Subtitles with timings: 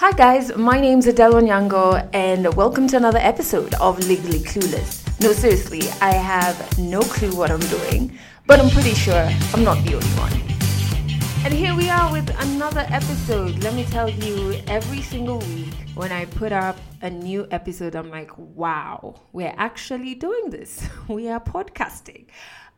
[0.00, 5.04] Hi guys, my name's Adelle Onyango and welcome to another episode of Legally Clueless.
[5.20, 9.76] No, seriously, I have no clue what I'm doing, but I'm pretty sure I'm not
[9.84, 10.32] the only one.
[11.44, 13.62] And here we are with another episode.
[13.62, 18.08] Let me tell you, every single week when I put up a new episode, I'm
[18.08, 20.82] like, wow, we're actually doing this.
[21.08, 22.24] We are podcasting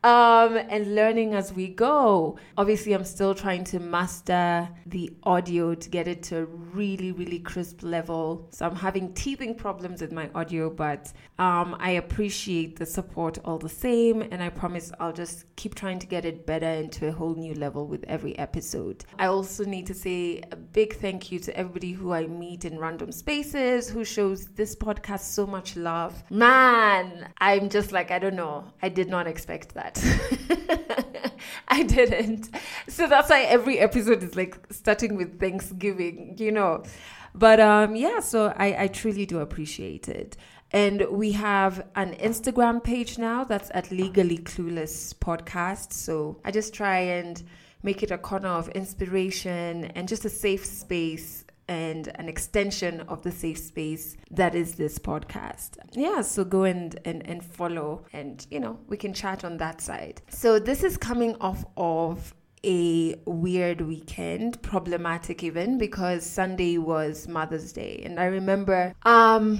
[0.03, 2.37] um, and learning as we go.
[2.57, 7.39] Obviously, I'm still trying to master the audio to get it to a really, really
[7.39, 8.47] crisp level.
[8.51, 13.57] So I'm having teething problems with my audio, but um, I appreciate the support all
[13.57, 14.21] the same.
[14.21, 17.53] And I promise I'll just keep trying to get it better into a whole new
[17.53, 19.05] level with every episode.
[19.17, 22.77] I also need to say a big thank you to everybody who I meet in
[22.77, 26.23] random spaces who shows this podcast so much love.
[26.29, 28.65] Man, I'm just like, I don't know.
[28.81, 31.33] I did not expect that that.
[31.67, 32.49] I didn't.
[32.87, 36.83] So that's why every episode is like starting with Thanksgiving, you know.
[37.35, 40.37] But um yeah, so I, I truly do appreciate it.
[40.71, 45.93] And we have an Instagram page now that's at Legally Clueless Podcast.
[45.93, 47.41] So I just try and
[47.83, 53.21] make it a corner of inspiration and just a safe space and an extension of
[53.23, 55.77] the safe space that is this podcast.
[55.93, 59.81] Yeah, so go and, and, and follow and, you know, we can chat on that
[59.81, 60.21] side.
[60.29, 62.33] So this is coming off of
[62.65, 68.01] a weird weekend, problematic even because Sunday was Mother's Day.
[68.05, 69.59] And I remember um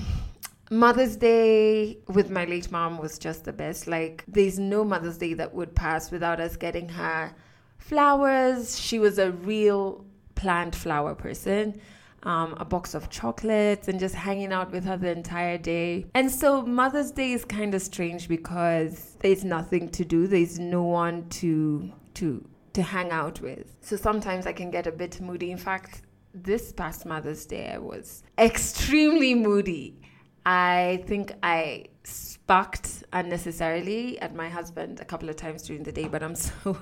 [0.71, 3.87] Mother's Day with my late mom was just the best.
[3.87, 7.35] Like there's no Mother's Day that would pass without us getting her
[7.77, 8.79] flowers.
[8.79, 11.79] She was a real plant flower person
[12.23, 16.05] um, a box of chocolates and just hanging out with her the entire day.
[16.15, 20.27] And so Mother's Day is kind of strange because there's nothing to do.
[20.27, 23.75] There's no one to to to hang out with.
[23.81, 25.51] So sometimes I can get a bit moody.
[25.51, 26.01] In fact,
[26.33, 29.99] this past Mother's Day I was extremely moody.
[30.45, 36.07] I think I sparked unnecessarily at my husband a couple of times during the day,
[36.09, 36.77] but I'm so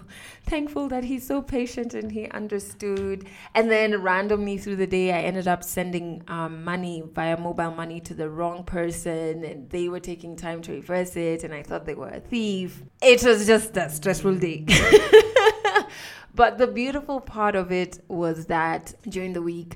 [0.45, 3.27] thankful that he's so patient and he understood.
[3.53, 7.99] And then randomly through the day, I ended up sending um, money via mobile money
[8.01, 11.85] to the wrong person, and they were taking time to reverse it, and I thought
[11.85, 12.81] they were a thief.
[13.01, 14.65] It was just a stressful day.
[16.35, 19.75] but the beautiful part of it was that during the week,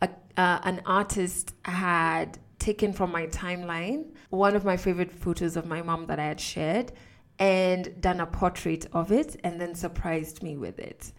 [0.00, 5.66] a, uh, an artist had taken from my timeline one of my favorite photos of
[5.66, 6.92] my mom that I had shared
[7.38, 11.12] and done a portrait of it and then surprised me with it.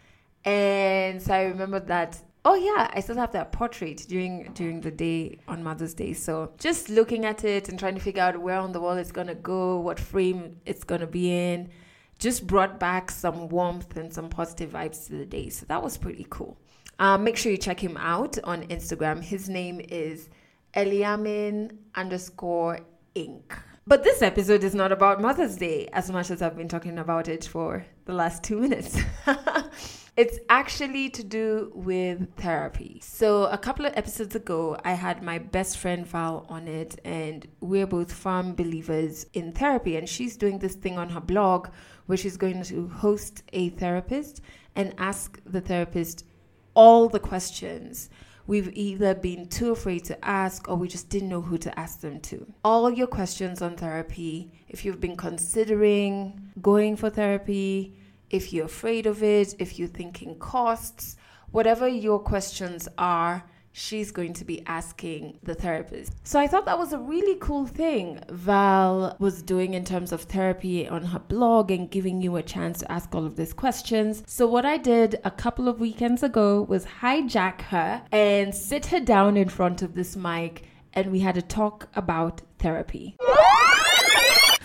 [0.45, 4.89] And so I remember that oh yeah i still have that portrait during during the
[4.89, 6.13] day on mother's day.
[6.13, 9.11] So just looking at it and trying to figure out where on the wall it's
[9.11, 11.69] to go what frame it's to be in
[12.19, 15.49] just brought back some warmth and some positive vibes to the day.
[15.49, 16.55] So that was pretty cool.
[16.99, 19.23] Um, make sure you check him out on instagram.
[19.23, 20.29] His name is
[20.75, 22.79] Eliamin underscore
[23.15, 23.43] Inc.
[23.87, 27.27] But this episode is not about Mother's Day as much as I've been talking about
[27.27, 28.97] it for the last two minutes.
[30.15, 33.01] it's actually to do with therapy.
[33.03, 37.45] So, a couple of episodes ago, I had my best friend Val on it, and
[37.59, 39.97] we're both firm believers in therapy.
[39.97, 41.67] And she's doing this thing on her blog
[42.05, 44.41] where she's going to host a therapist
[44.75, 46.23] and ask the therapist
[46.75, 48.09] all the questions
[48.47, 52.01] we've either been too afraid to ask or we just didn't know who to ask
[52.01, 52.45] them to.
[52.63, 57.95] All your questions on therapy, if you've been considering going for therapy,
[58.29, 61.17] if you're afraid of it, if you're thinking costs,
[61.51, 66.13] whatever your questions are, she's going to be asking the therapist.
[66.23, 70.21] So I thought that was a really cool thing Val was doing in terms of
[70.23, 74.23] therapy on her blog and giving you a chance to ask all of these questions.
[74.27, 78.99] So what I did a couple of weekends ago was hijack her and sit her
[78.99, 83.15] down in front of this mic and we had a talk about therapy.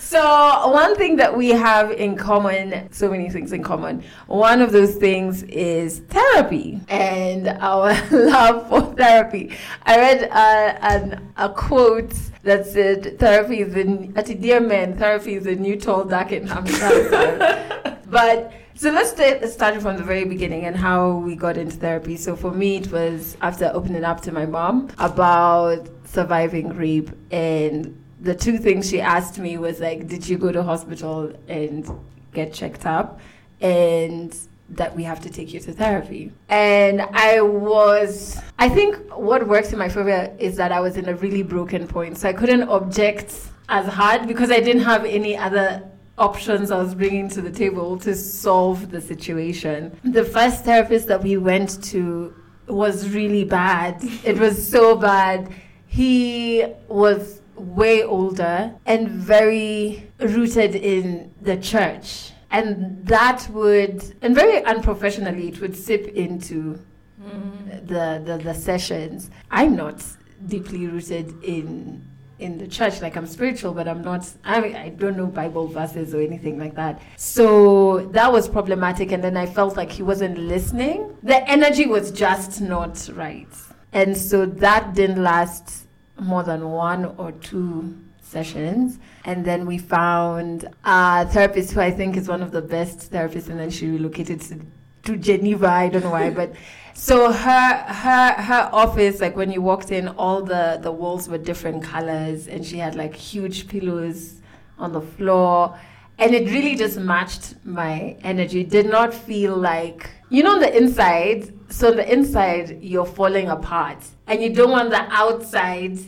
[0.07, 4.05] So, one thing that we have in common, so many things in common.
[4.29, 9.57] One of those things is therapy and our love for therapy.
[9.83, 12.15] I read uh, an, a quote
[12.45, 17.99] that said, Therapy is the, dear man, therapy is the new tall, dark, and handsome.
[18.07, 19.11] but so let's
[19.53, 22.17] start from the very beginning and how we got into therapy.
[22.17, 28.01] So for me, it was after opening up to my mom about surviving rape and
[28.27, 31.89] the two things she asked me was like, did you go to hospital and
[32.35, 33.21] get checked up?
[33.61, 34.37] And
[34.71, 36.33] that we have to take you to therapy.
[36.49, 41.09] And I was, I think what works in my favor is that I was in
[41.09, 42.19] a really broken point.
[42.19, 43.33] So I couldn't object
[43.69, 45.89] as hard because I didn't have any other
[46.19, 49.97] options I was bringing to the table to solve the situation.
[50.03, 52.35] The first therapist that we went to
[52.67, 54.03] was really bad.
[54.25, 55.53] It was so bad.
[55.87, 62.33] He was way older and very rooted in the church.
[62.51, 66.81] And that would, and very unprofessionally, it would sip into
[67.21, 67.87] mm.
[67.87, 69.31] the, the, the sessions.
[69.51, 70.03] I'm not
[70.47, 72.05] deeply rooted in
[72.39, 76.15] in the church like i'm spiritual but i'm not I, I don't know bible verses
[76.15, 80.37] or anything like that so that was problematic and then i felt like he wasn't
[80.37, 83.49] listening the energy was just not right
[83.93, 85.86] and so that didn't last
[86.19, 88.99] more than one or two sessions.
[89.25, 93.49] And then we found a therapist who i think is one of the best therapists
[93.49, 94.61] and then she relocated to,
[95.05, 95.69] to geneva.
[95.69, 96.53] I don't know why but
[96.97, 97.73] so her
[98.03, 102.49] her her office, like when you walked in, all the the walls were different colors,
[102.49, 104.41] and she had like huge pillows
[104.79, 105.79] on the floor,
[106.19, 108.63] and it really just matched my energy.
[108.63, 111.53] It did not feel like you know the inside.
[111.69, 115.99] So the inside, you're falling apart, and you don't want the outside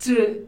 [0.00, 0.46] to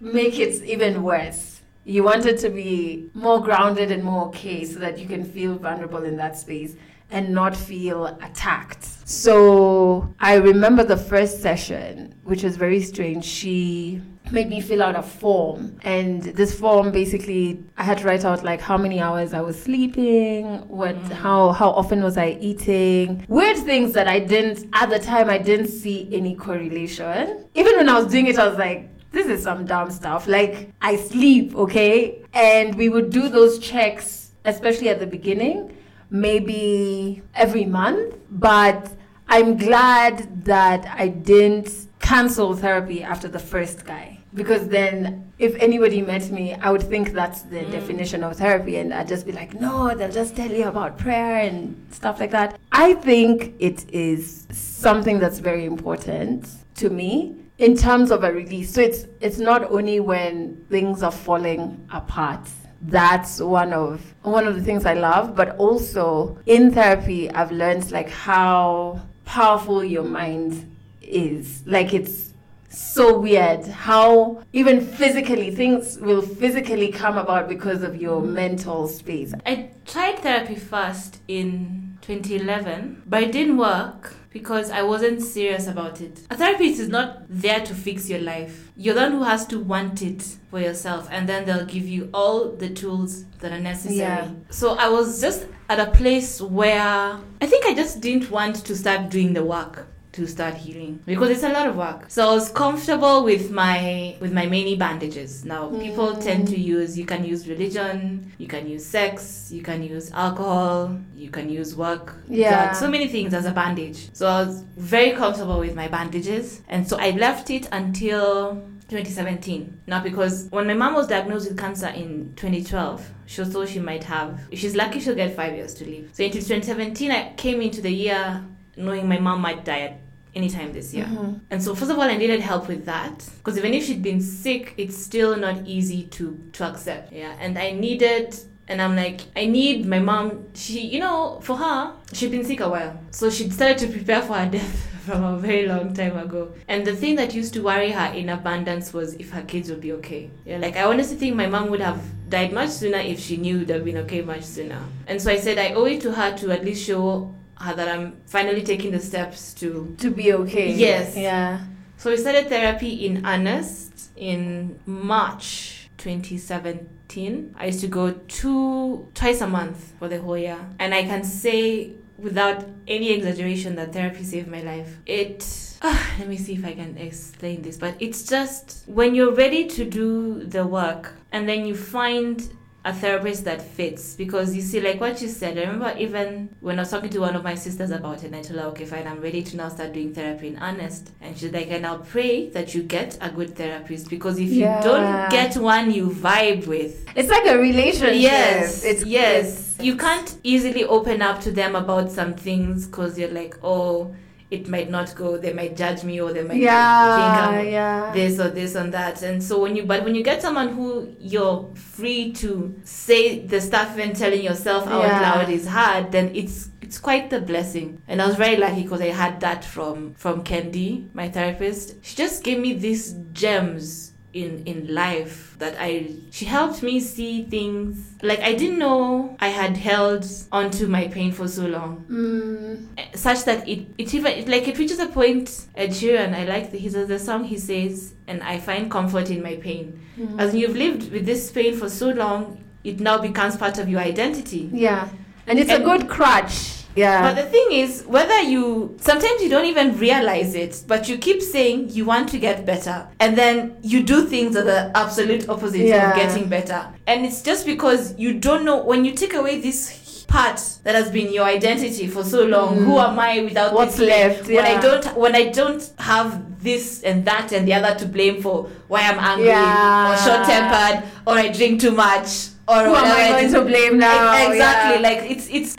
[0.00, 1.60] make it even worse.
[1.84, 5.56] You want it to be more grounded and more okay, so that you can feel
[5.56, 6.76] vulnerable in that space
[7.10, 8.84] and not feel attacked.
[9.04, 13.24] So I remember the first session, which was very strange.
[13.24, 14.00] She
[14.32, 15.78] made me fill out a form.
[15.82, 19.60] And this form basically i had to write out like how many hours i was
[19.60, 21.12] sleeping what mm.
[21.12, 23.24] how how often was i eating.
[23.28, 27.44] Weird things that i didn't at the time i didn't see any correlation.
[27.54, 30.26] Even when i was doing it i was like this is some dumb stuff.
[30.26, 32.22] Like i sleep okay?
[32.32, 35.76] And we would do those checks especially at the beginning
[36.10, 38.90] maybe every month, but
[39.28, 44.19] I'm glad that I didn't cancel therapy after the first guy.
[44.32, 47.72] Because then, if anybody met me, I would think that's the mm.
[47.72, 51.38] definition of therapy, and I'd just be like, no, they'll just tell you about prayer
[51.38, 52.58] and stuff like that.
[52.70, 58.72] I think it is something that's very important to me in terms of a release.
[58.72, 62.48] So it's it's not only when things are falling apart
[62.82, 65.36] that's one of one of the things I love.
[65.36, 71.62] But also in therapy, I've learned like how powerful your mind is.
[71.66, 72.29] Like it's
[72.70, 79.34] so weird how even physically things will physically come about because of your mental space.
[79.44, 86.00] I tried therapy first in 2011, but it didn't work because I wasn't serious about
[86.00, 86.20] it.
[86.30, 88.70] A therapist is not there to fix your life.
[88.76, 92.08] You're the one who has to want it for yourself, and then they'll give you
[92.14, 93.98] all the tools that are necessary.
[93.98, 94.30] Yeah.
[94.50, 98.76] So I was just at a place where I think I just didn't want to
[98.76, 102.06] start doing the work to start healing because it's a lot of work.
[102.08, 105.44] So I was comfortable with my with my many bandages.
[105.44, 105.80] Now mm.
[105.80, 110.10] people tend to use you can use religion, you can use sex, you can use
[110.12, 112.14] alcohol, you can use work.
[112.28, 112.72] Yeah.
[112.72, 114.10] So many things as a bandage.
[114.12, 116.62] So I was very comfortable with my bandages.
[116.68, 119.82] And so I left it until 2017.
[119.86, 124.02] Now, because when my mom was diagnosed with cancer in 2012, she thought she might
[124.04, 126.10] have, if she's lucky, she'll get five years to live.
[126.12, 128.44] So, into 2017, I came into the year
[128.80, 130.00] knowing my mom might die at
[130.34, 131.06] anytime this year.
[131.06, 131.34] Mm-hmm.
[131.50, 134.20] And so first of all I needed help with that because even if she'd been
[134.20, 137.12] sick it's still not easy to to accept.
[137.12, 137.34] Yeah.
[137.40, 138.36] And I needed
[138.70, 140.46] and I'm like, I need my mom.
[140.54, 143.00] She, you know, for her, she'd been sick a while.
[143.10, 146.54] So she'd started to prepare for her death from a very long time ago.
[146.68, 149.80] And the thing that used to worry her in abundance was if her kids would
[149.80, 150.30] be okay.
[150.44, 153.66] Yeah, like I honestly think my mom would have died much sooner if she knew
[153.66, 154.80] have been okay much sooner.
[155.08, 158.16] And so I said I owe it to her to at least show that I'm
[158.26, 160.72] finally taking the steps to to be okay.
[160.72, 161.16] Yes.
[161.16, 161.60] Yeah.
[161.96, 167.54] So we started therapy in earnest in March 2017.
[167.58, 171.24] I used to go two twice a month for the whole year, and I can
[171.24, 174.98] say without any exaggeration that therapy saved my life.
[175.06, 175.44] It
[175.82, 179.66] uh, let me see if I can explain this, but it's just when you're ready
[179.66, 182.50] to do the work and then you find
[182.84, 184.14] a therapist that fits.
[184.14, 187.18] Because you see like what you said i remember even when i was talking to
[187.18, 189.56] one of my sisters about it and i told her okay fine i'm ready to
[189.56, 191.10] now start doing therapy in earnest.
[191.20, 194.78] And she's like and i'll pray that you get a good therapist because if yeah.
[194.78, 198.20] you don't get one you vibe with it's like a relationship.
[198.20, 199.74] Yes it's yes.
[199.74, 204.14] it's, you can't easily open up to them about some things because you're like oh
[204.50, 208.12] it might not go they might judge me or they might yeah, think I'm yeah.
[208.12, 211.14] this or this and that and so when you but when you get someone who
[211.18, 215.20] you're free to say the stuff and telling yourself out yeah.
[215.20, 219.00] loud is hard then it's it's quite the blessing and i was very lucky because
[219.00, 224.62] i had that from from candy my therapist she just gave me these gems in
[224.64, 229.76] in life that I she helped me see things like I didn't know I had
[229.76, 232.86] held onto my pain for so long Mm.
[233.16, 236.70] such that it it even it, like it reaches a point Ed Sheeran I like
[236.70, 240.38] the, his the song he says and I find comfort in my pain Mm.
[240.40, 244.00] as you've lived with this pain for so long it now becomes part of your
[244.00, 245.08] identity Yeah.
[245.46, 246.79] And it's a good crutch.
[246.96, 247.22] Yeah.
[247.22, 251.40] but the thing is, whether you sometimes you don't even realize it, but you keep
[251.42, 255.80] saying you want to get better, and then you do things that are absolute opposite
[255.86, 256.10] Yeah.
[256.10, 256.86] of getting better.
[257.06, 261.10] And it's just because you don't know when you take away this part that has
[261.10, 262.76] been your identity for so long.
[262.78, 262.84] Mm.
[262.84, 264.08] Who am I without What's this?
[264.08, 264.48] left?
[264.48, 268.40] When I don't when I don't have this and that and the other to blame
[268.42, 270.12] for why I'm angry Yeah.
[270.12, 273.98] or short tempered or I drink too much or Who am I going to blame
[273.98, 274.46] now?
[274.52, 275.02] Exactly.
[275.02, 275.08] Yeah.
[275.08, 275.76] Like it's it's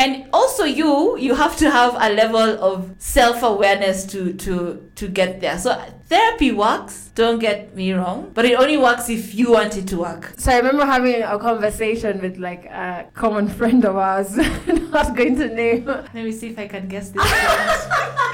[0.00, 5.40] and also you you have to have a level of self-awareness to to to get
[5.40, 5.58] there.
[5.58, 5.78] So
[6.08, 9.98] therapy works, don't get me wrong, but it only works if you want it to
[9.98, 10.32] work.
[10.38, 14.36] So I remember having a conversation with like a common friend of ours,
[14.96, 15.84] not going to name.
[15.84, 17.22] Let me see if I can guess this.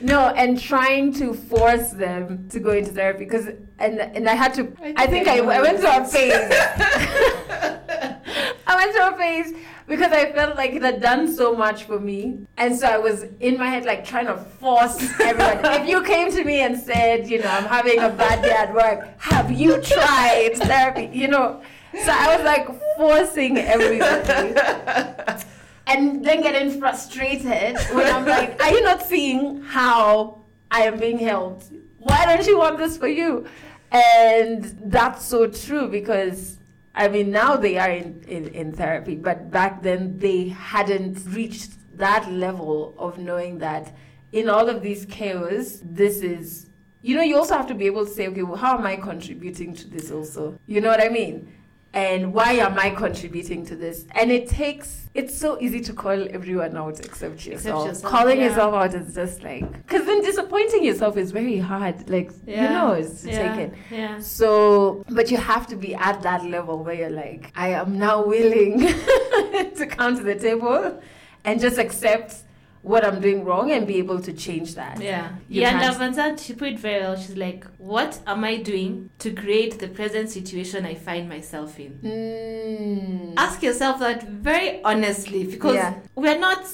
[0.00, 3.46] No, and trying to force them to go into therapy because
[3.78, 4.70] and and I had to.
[4.96, 6.34] I think I, know I went this to a phase.
[8.66, 9.54] I went to a phase
[9.86, 13.24] because I felt like it had done so much for me, and so I was
[13.40, 15.64] in my head like trying to force everyone.
[15.80, 18.74] if you came to me and said, you know, I'm having a bad day at
[18.74, 21.10] work, have you tried therapy?
[21.12, 21.62] You know,
[22.02, 24.54] so I was like forcing everybody
[25.86, 31.18] and then getting frustrated when I'm like, are you not seeing how I am being
[31.18, 31.66] helped?
[31.98, 33.46] Why don't you want this for you?
[33.92, 36.58] And that's so true because
[36.94, 41.72] I mean now they are in, in, in therapy, but back then they hadn't reached
[41.98, 43.94] that level of knowing that
[44.32, 46.70] in all of these chaos, this is
[47.04, 48.96] you know, you also have to be able to say, okay, well, how am I
[48.96, 50.58] contributing to this also?
[50.66, 51.52] You know what I mean?
[51.94, 54.04] And why am I contributing to this?
[54.16, 57.86] And it takes, it's so easy to call everyone out except yourself.
[57.86, 58.48] yourself, Calling yeah.
[58.48, 62.10] yourself out is just like, because then disappointing yourself is very hard.
[62.10, 63.74] Like, you know, it's to take it.
[63.92, 64.18] Yeah.
[64.18, 68.26] So, but you have to be at that level where you're like, I am now
[68.26, 68.80] willing
[69.76, 71.00] to come to the table
[71.44, 72.42] and just accept
[72.84, 75.00] what I'm doing wrong and be able to change that.
[75.00, 75.30] Yeah.
[75.48, 77.16] You yeah, can't- Iyanla Vanzant, she put it very well.
[77.16, 81.92] She's like, what am I doing to create the present situation I find myself in?
[82.02, 83.34] Mm.
[83.38, 85.94] Ask yourself that very honestly because Yeah.
[86.14, 86.66] we're not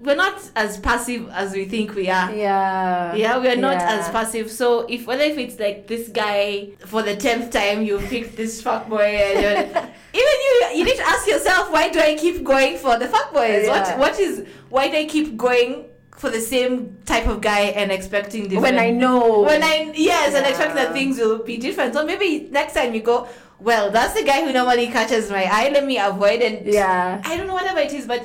[0.00, 2.32] we're not as passive as we think we are.
[2.32, 3.16] Yeah.
[3.16, 3.98] Yeah, we are not Yeah.
[3.98, 4.48] as passive.
[4.48, 8.62] So if whether if it's like this guy for the tenth time you picked this
[8.62, 9.60] fuckboy and you're,
[10.20, 13.64] even you you need to ask yourself why do I keep going for the fuckboys?
[13.64, 13.70] Yeah.
[13.74, 17.92] What what is why do I keep going for the same type of guy and
[17.92, 19.42] expecting different When I know.
[19.42, 20.48] when I yes and Yeah.
[20.50, 21.94] expect that things will be different.
[21.94, 23.28] So maybe next time you go,
[23.60, 25.68] well, that's the guy who normally catches my eye.
[25.72, 27.22] Let me avoid and Yeah.
[27.24, 28.22] I don't know whatever it is, but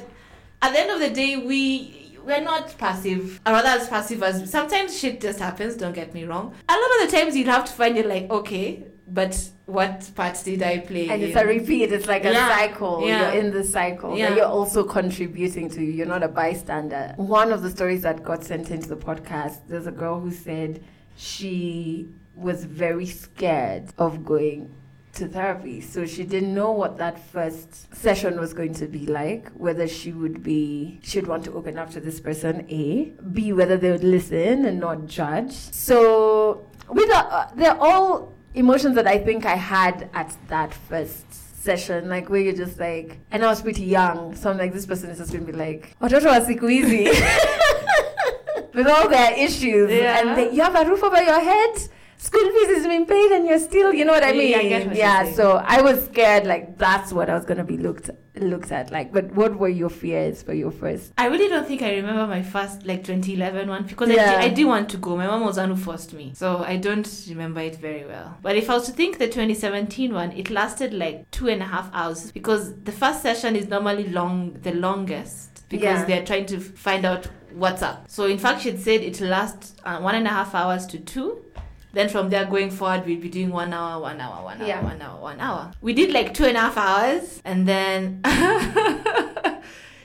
[0.62, 4.50] at the end of the day, we we're not passive, or rather as passive as
[4.50, 5.76] sometimes shit just happens.
[5.76, 6.54] Don't get me wrong.
[6.70, 9.34] A lot of the times you'd have to find it like okay, but
[9.68, 11.08] what part did I play?
[11.10, 11.92] And it's a repeat.
[11.92, 12.50] It's like a Yeah.
[12.58, 12.96] cycle.
[13.08, 13.32] Yeah.
[13.34, 14.30] You're in the cycle Yeah.
[14.30, 15.82] that you're also contributing to.
[15.84, 17.14] You're not a bystander.
[17.18, 20.82] One of the stories that got sent into the podcast, there's a girl who said
[21.16, 24.70] she was very scared of going
[25.14, 25.80] to therapy.
[25.80, 30.12] So she didn't know what that first session was going to be like, whether she
[30.12, 33.14] would be, she would want to open up to this person, A.
[33.32, 35.52] B, whether they would listen and not judge.
[35.54, 41.26] So with uh, they're all emotions that I think I had at that first
[41.64, 44.86] session, like where you're just like, and I was pretty young, so I'm like, this
[44.86, 47.06] person is just gonna be like, oh, watoto wa siku hizi.
[48.74, 50.20] With all their issues, Yeah.
[50.20, 51.76] and they, you have a roof over your head,
[52.24, 54.56] school fees is being paid, and you're still, you know what I Yeah, mean?
[54.56, 55.32] I get what yeah.
[55.34, 58.92] So I was scared, like that's what I was gonna be looked looked at.
[58.92, 61.14] Like, but what were your fears for your first?
[61.18, 64.24] I really don't think I remember my first like 2011 one because Yeah.
[64.24, 65.16] I, did, I did want to go.
[65.18, 68.38] My mom was one who forced me, so I don't remember it very well.
[68.42, 71.66] But if I was to think the 2017 one, it lasted like two and a
[71.66, 76.06] half hours because the first session is normally long, the longest because Yeah.
[76.06, 78.06] they're trying to find out what's up.
[78.08, 81.44] So in fact, she'd said it lasts uh, one and a half hours to two.
[81.94, 84.84] Then from there going forward, we'd be doing one hour, one hour, one hour, Yeah.
[84.84, 85.72] one hour, one hour.
[85.80, 88.20] We did like two and a half hours, and then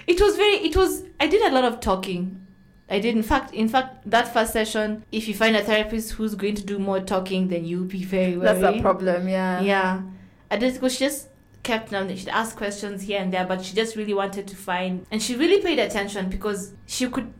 [0.07, 0.57] it was very.
[0.57, 1.05] It was.
[1.19, 2.47] I did a lot of talking.
[2.91, 3.17] I did.
[3.17, 6.65] In fact, in fact, that first session, if you find a therapist who's going to
[6.65, 9.29] do more talking, then you'll be very That's a problem.
[9.29, 9.61] Yeah.
[9.61, 10.03] Yeah.
[10.51, 11.29] I just because she just
[11.63, 15.05] kept on she'd ask questions here and there, but she just really wanted to find
[15.11, 17.31] and she really paid attention because she could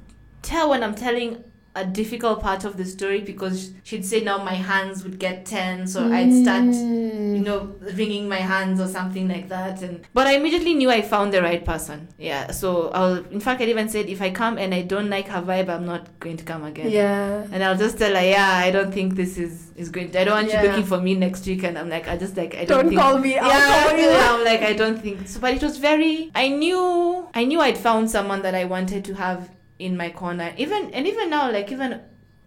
[0.43, 1.43] tell when I'm telling
[1.83, 3.59] a difficult part of the story because
[3.89, 7.37] she'd say now my hands would get tense or I'd start Mm.
[7.37, 7.61] you know
[7.99, 11.43] wringing my hands or something like that and but I immediately knew I found the
[11.49, 11.99] right person
[12.31, 12.69] yeah so
[12.99, 15.69] I'll in fact I even said if I come and I don't like her vibe
[15.75, 17.47] I'm not going to come again Yeah.
[17.53, 20.35] and I'll just tell her yeah I don't think this is is going I don't
[20.41, 20.63] want Yeah.
[20.63, 22.89] you looking for me next week and I'm like I just like I don't, Don't
[22.89, 23.39] think call me.
[23.39, 24.11] I'll yeah, call you.
[24.29, 25.39] I'm like I don't think so.
[25.45, 26.31] But it was very.
[26.35, 27.29] I knew.
[27.35, 30.53] I knew I'd found someone that I wanted to have in my corner.
[30.57, 32.01] Even and even now, like even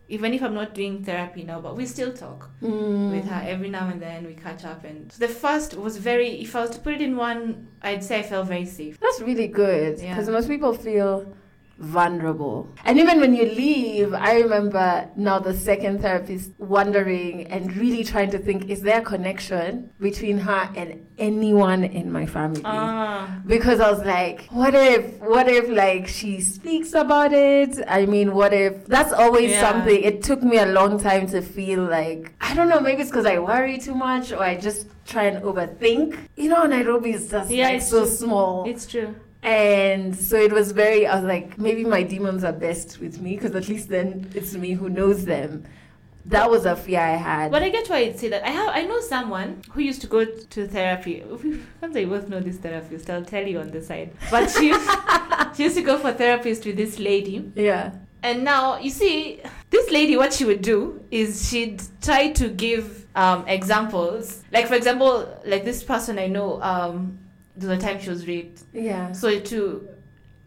[0.09, 3.11] even if I'm not doing therapy now, but we still talk Mm.
[3.15, 4.25] with her every now and then.
[4.25, 6.41] We catch up, and the first was very.
[6.41, 8.99] If I was to put it in one, I'd say I felt very safe.
[8.99, 10.13] That's really good Yeah.
[10.13, 11.33] because most people feel
[11.79, 12.69] vulnerable.
[12.85, 18.29] And even when you leave, I remember now the second therapist wondering and really trying
[18.31, 22.61] to think is there a connection between her and anyone in my family?
[22.65, 27.77] Ah, because I was like, what if, what if like she speaks about it?
[27.87, 29.61] I mean, what if that's always Yeah.
[29.61, 30.01] something?
[30.03, 33.25] It took me a long time to feel like, I don't know, maybe it's because
[33.25, 36.17] I worry too much or I just try and overthink.
[36.35, 38.09] You know, Nairobi is just Yeah, like so true.
[38.09, 38.65] small.
[38.67, 39.15] it's true.
[39.43, 43.35] And so it was very, I was like, maybe my demons are best with me
[43.35, 45.65] because at least then it's me who knows them.
[46.25, 47.51] That was a fear I had.
[47.51, 48.45] But I get why you'd say that.
[48.45, 48.69] I have.
[48.69, 51.23] I know someone who used to go to therapy.
[51.81, 54.11] Once I both know this therapist, I'll tell you on the side.
[54.29, 54.89] But she used,
[55.55, 57.51] she used to go for therapist with this lady.
[57.55, 57.93] yeah.
[58.23, 63.07] And now you see, this lady, what she would do is she'd try to give
[63.15, 64.43] um, examples.
[64.51, 67.17] Like for example, like this person I know, um,
[67.63, 68.63] was time she was raped.
[68.73, 69.11] Yeah.
[69.11, 69.87] So to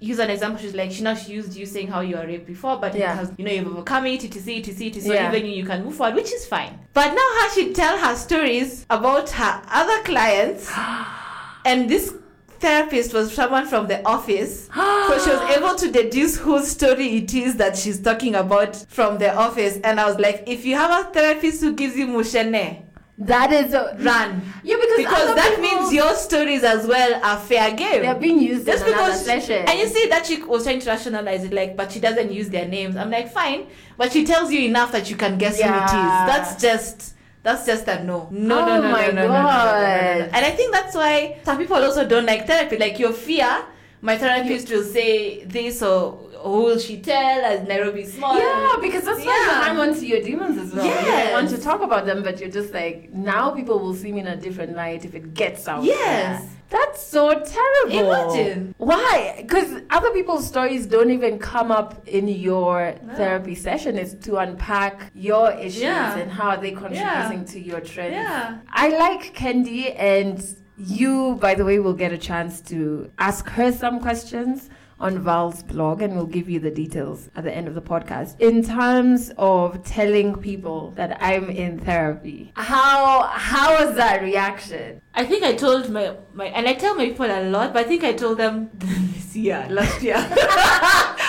[0.00, 2.46] use an example, she's like, she now she used you saying how you were raped
[2.46, 3.12] before, but Yeah.
[3.12, 5.00] it has, you know, you've overcome it, etc, etc, etc.
[5.02, 5.28] So Yeah.
[5.32, 6.78] even you, you can move forward, which is fine.
[6.92, 10.70] But now how she'd tell her stories about her other clients,
[11.64, 12.12] and this
[12.60, 14.68] therapist was someone from the office.
[15.06, 19.18] So she was able to deduce whose story it is that she's talking about from
[19.18, 19.78] the office.
[19.84, 22.83] And I was like, if you have a therapist who gives you mushene,
[23.16, 24.42] That is a, run.
[24.64, 28.02] Yeah, because, Because that people- means your stories as well are fair game.
[28.02, 29.64] they're being used Just because, session.
[29.68, 32.48] and you see that chick was trying to rationalize it, like, but she doesn't use
[32.50, 32.96] their names.
[32.96, 35.90] I'm like, fine, but she tells you enough that you can guess who it is.
[35.92, 38.26] That's just, that's just a no.
[38.32, 39.48] No, Oh no, no, my no, no, no, no, no, no, no, no.
[39.48, 40.30] God.
[40.32, 42.78] And I think that's why some people also don't like therapy.
[42.78, 43.64] Like your fear,
[44.04, 46.00] my therapist will say this or,
[46.44, 48.36] who will she tell as Nairobi small.
[48.38, 49.64] yeah, because that's why you Yeah.
[49.64, 50.84] hang on to your demons as well.
[50.86, 54.12] You don't want to talk about them, but you're just like, now people will see
[54.12, 55.82] me in a different light if it gets out.
[55.84, 56.40] Yes.
[56.42, 56.50] there.
[56.76, 57.22] That's so
[57.56, 58.12] terrible.
[58.12, 58.74] Imagine.
[58.78, 59.36] Why?
[59.38, 63.14] Because other people's stories don't even come up in your No.
[63.14, 63.96] therapy session.
[63.96, 66.18] It's to unpack your issues Yeah.
[66.18, 68.14] and how are they're contributing to your trends.
[68.14, 68.56] Yeah.
[68.84, 70.36] I like Kendi, and
[70.76, 75.62] you, by the way, will get a chance to ask her some questions on Val's
[75.62, 78.40] blog, and we'll give you the details at the end of the podcast.
[78.40, 85.00] In terms of telling people that I'm in therapy, how how was that reaction?
[85.14, 87.88] I think I told my, my and I tell my people a lot, but I
[87.88, 90.16] think I told them this year, last year.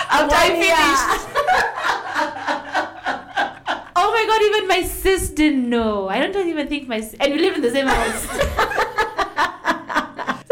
[0.08, 1.26] After I finished.
[3.96, 6.08] oh my god, even my sis didn't know.
[6.08, 8.92] I don't even think my and we live in the same house.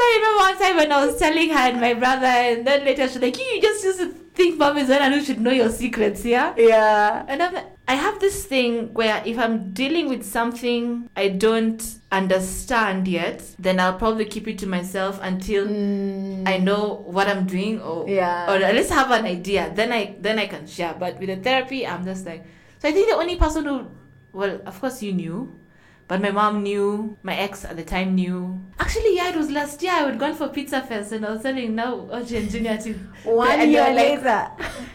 [0.05, 3.09] I remember one time when I was telling her and my brother, and then later
[3.09, 5.71] she's like, You just used to think mom is the one who should know your
[5.71, 6.55] secrets, yeah?
[6.57, 7.25] Yeah.
[7.29, 13.07] And I'm, I have this thing where if I'm dealing with something I don't understand
[13.07, 16.49] yet, then I'll probably keep it to myself until mm.
[16.49, 18.51] I know what I'm doing or Yeah.
[18.53, 19.73] or at least have an idea.
[19.75, 20.95] Then I then I can share.
[20.99, 22.45] But with the therapy, I'm just like
[22.79, 22.89] so.
[22.89, 23.87] I think the only person who,
[24.33, 25.55] well, of course you knew.
[26.07, 28.61] But my mom knew, my ex at the time knew.
[28.79, 29.93] Actually, yeah, it was last year.
[29.93, 32.93] I would gone for Pizza Fest and I was telling now Oji and Junior to
[33.25, 34.51] One year later.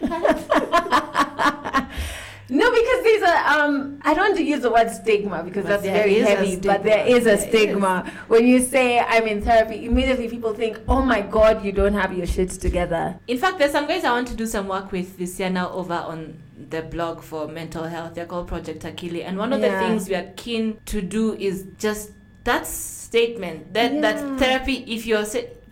[2.48, 4.00] no, because there's a um.
[4.02, 6.56] I don't use the word stigma because But that's very heavy.
[6.56, 9.86] But there is a There stigma when you say I'm in therapy.
[9.86, 13.72] Immediately, people think, "Oh my God, you don't have your shit together." In fact, there's
[13.72, 16.82] some guys I want to do some work with this year now over on the
[16.82, 18.14] blog for mental health.
[18.14, 19.24] They're called Project Akili.
[19.24, 19.80] And one of Yeah.
[19.80, 22.10] the things we are keen to do is just
[22.44, 24.00] that statement that Yeah.
[24.00, 25.24] that therapy, if you're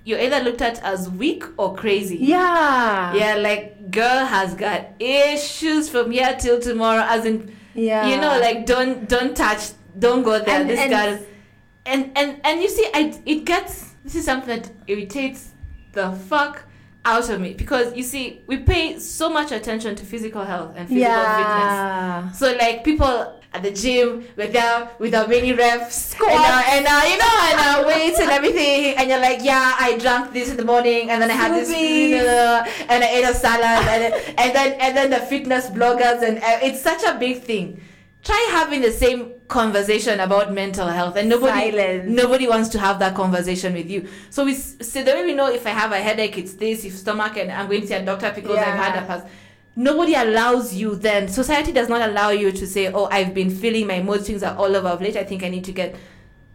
[0.04, 2.16] you're either looked at as weak or crazy.
[2.16, 3.14] Yeah.
[3.14, 7.04] Yeah, like girl has got issues from here till tomorrow.
[7.06, 8.08] As in, Yeah.
[8.08, 10.60] you know, like don't don't touch, don't go there.
[10.60, 11.18] And- this and- girl,
[11.84, 15.50] and and and you see, I it gets this is something that irritates
[15.92, 16.64] the fuck
[17.12, 17.50] out of me.
[17.62, 21.74] Because you see, we pay so much attention to physical health and physical fitness.
[21.78, 22.30] yeah.
[22.32, 26.84] So like people at the gym with our with our mini reps and, uh, and
[26.86, 28.94] uh, you know and uh, weights and everything.
[28.98, 31.70] And you're like yeah I drank this in the morning and then I had this
[32.92, 36.38] and I ate a salad and, then- and then and then the fitness bloggers and
[36.38, 37.80] uh, it's such a big thing
[38.24, 42.04] try having the same conversation about mental health and nobody Silence.
[42.10, 45.46] nobody wants to have that conversation with you so we so the way we know
[45.50, 48.04] if i have a headache it's this if stomach and i'm going to see a
[48.04, 49.06] doctor because i've had a Yeah.
[49.06, 49.26] past
[49.76, 53.86] nobody allows you then society does not allow you to say oh i've been feeling
[53.86, 55.94] my mood swings are all over of late i think i need to get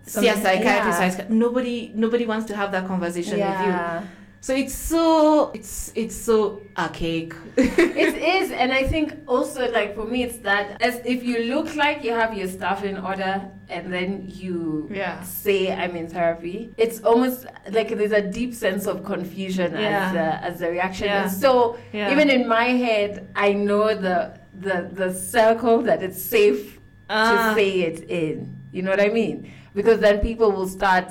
[0.06, 1.06] see a psychiatrist yeah.
[1.06, 4.04] or a psych- nobody nobody wants to have that conversation with you Yeah.
[4.46, 10.06] So it's so it's it's so archaic it is, and I think also like for
[10.14, 13.36] me, it's that as if you look like you have your stuff in order,
[13.76, 14.10] and then
[14.42, 15.24] you Yeah.
[15.24, 17.40] say I'm in therapy, it's almost
[17.78, 20.12] like there's a deep sense of confusion as Yeah.
[20.18, 21.06] the, as the reaction.
[21.08, 21.24] Yeah.
[21.24, 24.18] And so even in my head, I know the
[24.66, 26.62] the the circle that it's safe
[27.10, 27.22] Ah.
[27.32, 28.36] to say it in.
[28.76, 29.38] You know what I mean?
[29.78, 31.10] Because then people will start.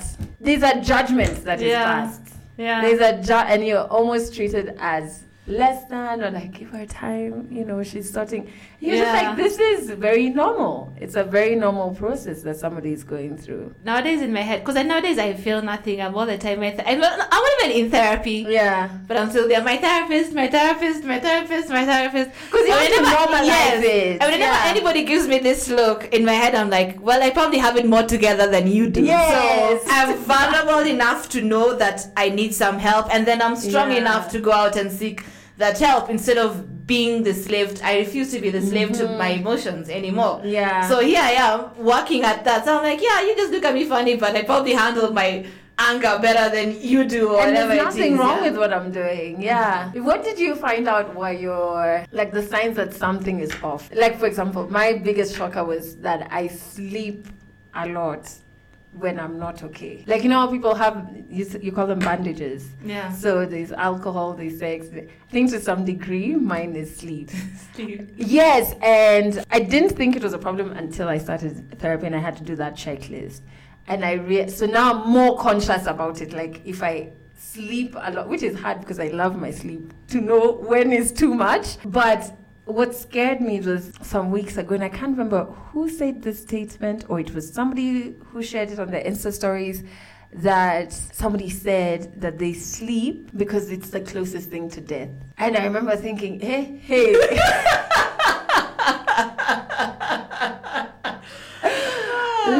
[0.49, 2.22] These are judgments that is passed.
[2.57, 2.81] Yeah.
[2.81, 7.47] There's a ju- and you're almost treated as less than or like give her time.
[7.51, 8.49] You know, she's starting.
[8.79, 10.93] You're just like this is very normal.
[10.99, 13.73] It's a very normal process that somebody is going through.
[13.83, 16.87] nowadays in my head because nowadays i feel nothing i'm all the time my th-
[16.87, 21.19] I'm, I'm even in therapy Yeah, but i'm still there my therapist my therapist my
[21.19, 23.83] therapist my therapist because you have to whenever- normalize yes.
[23.83, 24.21] it.
[24.21, 24.71] and whenever yeah.
[24.73, 27.85] anybody gives me this look in my head i'm like well i probably have it
[27.85, 29.83] more together than you do Yes.
[29.83, 33.91] so i'm vulnerable enough to know that i need some help and then i'm strong
[33.91, 33.97] Yeah.
[34.03, 35.23] enough to go out and seek
[35.57, 39.17] that help instead of being the slave i refuse to be the slave to Mhm.
[39.17, 40.87] my emotions anymore yeah.
[40.89, 42.65] so here I am working at that.
[42.65, 45.45] So I'm like, yeah, you just look at me funny, but I probably handle my
[45.79, 48.49] anger better than you do or and whatever there's nothing is, wrong yeah.
[48.49, 49.41] with what I'm doing.
[49.41, 49.91] Yeah.
[50.09, 53.89] What did you find out were your like the signs that something is off?
[53.93, 57.27] Like for example, my biggest shocker was that I sleep
[57.75, 58.29] a lot
[58.95, 60.03] when I'm not okay.
[60.07, 62.69] Like you know people have you, you call them bandages.
[62.83, 63.11] Yeah.
[63.11, 64.87] So there's alcohol, there's sex.
[64.95, 67.31] I think to some degree, mine is sleep.
[67.75, 68.09] sleep.
[68.15, 72.19] Yes, and I didn't think it was a problem until I started therapy and I
[72.19, 73.41] had to do that checklist.
[73.87, 76.33] And I re- so now I'm more conscious about it.
[76.33, 80.21] Like if I sleep a lot, which is hard because I love my sleep, to
[80.21, 81.77] know when is too much.
[81.85, 82.31] But
[82.65, 87.05] what scared me was some weeks ago, and I can't remember who said this statement,
[87.09, 89.83] or it was somebody who shared it on their Insta stories.
[90.35, 95.09] That somebody said that they sleep because it's the closest thing to death.
[95.37, 97.39] And I remember thinking, eh, hey, hey.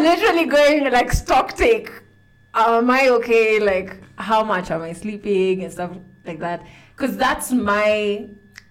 [0.03, 1.89] literally going like stock take.
[2.53, 3.59] Am I okay?
[3.59, 5.91] Like, how much am I sleeping and stuff
[6.25, 6.63] like that?
[6.95, 8.27] Because that's my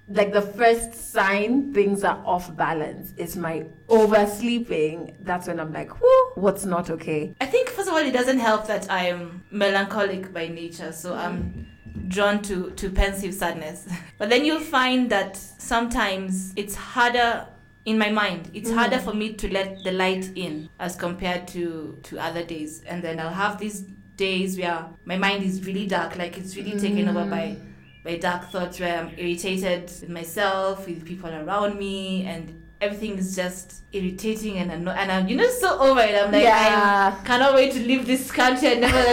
[0.09, 5.15] like the first sign things are off balance is my oversleeping.
[5.21, 7.35] That's when I'm like, whoo, what's not okay?
[7.41, 11.67] I think first of all, it doesn't help that I'm melancholic by nature, so I'm
[12.09, 13.87] drawn to to pensive sadness.
[14.19, 17.47] But then you'll find that sometimes it's harder
[17.85, 18.51] in my mind.
[18.55, 18.75] It's Mm.
[18.77, 23.03] harder for me to let the light in as compared to to other days, and
[23.03, 23.85] then I'll have these
[24.17, 27.57] days where my mind is really dark, like it's really taken over by
[28.05, 33.37] by dark thoughts where I'm irritated with myself, with people around me, and everything is
[33.37, 36.15] just irritating and anno- and I'm you know so over it.
[36.21, 37.17] I'm like Yeah.
[37.21, 39.05] I cannot wait to leave this country and never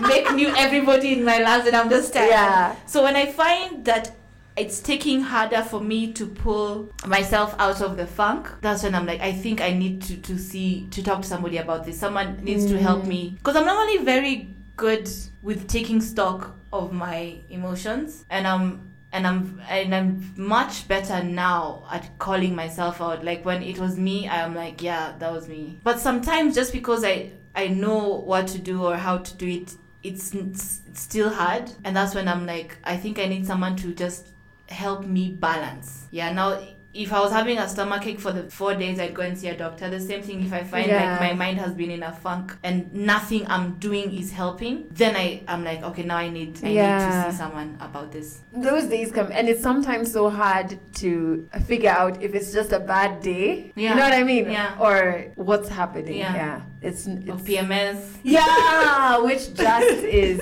[0.08, 2.28] make new everybody in my life, and I'm just tired.
[2.30, 2.76] Yeah.
[2.86, 4.12] So when I find that
[4.58, 9.04] it's taking harder for me to pull myself out of the funk, that's when I'm
[9.06, 11.98] like, I think I need to to see to talk to somebody about this.
[11.98, 13.08] Someone needs to help Mm.
[13.08, 15.08] me because I'm normally very good
[15.42, 21.86] with taking stock of my emotions, and I'm and I'm and I'm much better now
[21.90, 23.24] at calling myself out.
[23.24, 25.78] Like when it was me, I'm like, yeah, that was me.
[25.82, 29.74] But sometimes just because I I know what to do or how to do it,
[30.02, 33.94] it's, it's still hard, and that's when I'm like, I think I need someone to
[33.94, 34.28] just
[34.68, 36.06] help me balance.
[36.10, 36.60] Yeah, now
[36.96, 39.48] if I was having a stomach ache for the four days, I'd go and see
[39.48, 39.90] a doctor.
[39.90, 41.10] The same thing if I find Yeah.
[41.12, 45.14] like my mind has been in a funk and nothing I'm doing is helping, then
[45.16, 48.40] I I'm like, okay, now I need I need to see someone about this.
[48.52, 52.80] Those days come, and it's sometimes so hard to figure out if it's just a
[52.80, 53.72] bad day.
[53.76, 53.90] Yeah.
[53.90, 54.50] You know what I mean?
[54.50, 54.76] Yeah.
[54.80, 56.16] Or what's happening.
[56.18, 56.34] Yeah.
[56.34, 56.60] Yeah.
[56.82, 57.98] It's, Or it's PMS.
[58.22, 60.40] Yeah, which just is.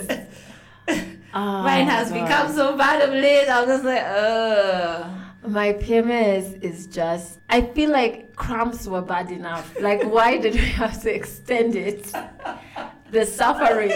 [1.36, 2.22] Oh, Mine has God.
[2.22, 3.48] become so bad of late.
[3.48, 5.06] I'm just like, ugh.
[5.46, 7.38] My PMS is just.
[7.50, 9.74] I feel like cramps were bad enough.
[9.80, 12.10] Like, why did we have to extend it?
[13.10, 13.92] The suffering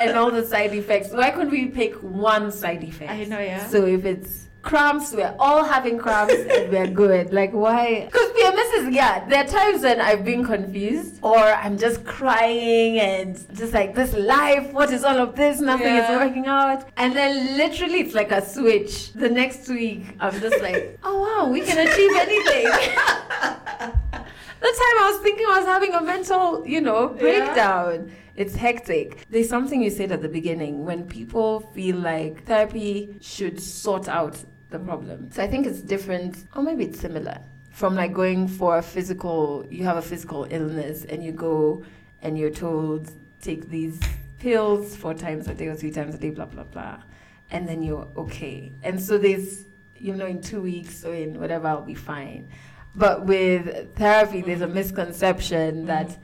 [0.00, 1.10] and all the side effects.
[1.10, 3.10] Why couldn't we pick one side effect?
[3.10, 3.66] I know, yeah.
[3.66, 5.12] So if it's cramps.
[5.12, 7.32] We're all having cramps and we're good.
[7.32, 8.06] Like, why?
[8.06, 12.98] Because PMS is, yeah, there are times when I've been confused or I'm just crying
[12.98, 15.60] and just like, this life, what is all of this?
[15.60, 16.12] Nothing Yeah.
[16.12, 16.88] is working out.
[16.96, 19.12] And then literally it's like a switch.
[19.12, 22.64] The next week, I'm just like, oh wow, we can achieve anything.
[23.42, 28.12] the time I was thinking I was having a mental, you know, breakdown.
[28.34, 29.26] It's hectic.
[29.28, 34.42] There's something you said at the beginning when people feel like therapy should sort out
[34.72, 34.86] the mm-hmm.
[34.86, 35.30] problem.
[35.30, 37.38] So I think it's different, or maybe it's similar
[37.72, 41.82] from like going for a physical, you have a physical illness and you go
[42.20, 43.98] and you're told, take these
[44.38, 47.02] pills four times a day or three times a day, blah, blah, blah.
[47.50, 48.72] And then you're okay.
[48.82, 49.64] And so there's,
[49.96, 52.48] you know, in two weeks or in whatever, I'll be fine.
[52.94, 54.74] But with therapy, there's a mm-hmm.
[54.74, 56.22] misconception that mm-hmm.